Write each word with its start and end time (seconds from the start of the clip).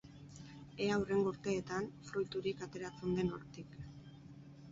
Ea 0.85 0.95
hurrengo 1.01 1.33
urteetan 1.33 1.85
fruiturik 2.09 2.65
ateratzen 2.69 3.13
den 3.19 3.31
hortik. 3.35 3.77